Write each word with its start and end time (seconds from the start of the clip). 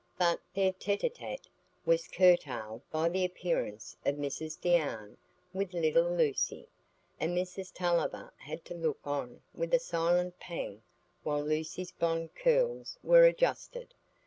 But 0.17 0.39
their 0.55 0.73
tête 0.73 1.01
à 1.03 1.13
tête 1.13 1.47
was 1.85 2.07
curtailed 2.07 2.81
by 2.89 3.07
the 3.07 3.23
appearance 3.23 3.95
of 4.03 4.15
Mrs 4.15 4.59
Deane 4.59 5.15
with 5.53 5.75
little 5.75 6.09
Lucy; 6.11 6.67
and 7.19 7.37
Mrs 7.37 7.71
Tulliver 7.71 8.33
had 8.37 8.65
to 8.65 8.73
look 8.73 8.97
on 9.05 9.43
with 9.53 9.75
a 9.75 9.79
silent 9.79 10.39
pang 10.39 10.81
while 11.21 11.43
Lucy's 11.43 11.91
blond 11.91 12.33
curls 12.33 12.97
were 13.03 13.25
adjusted. 13.25 13.93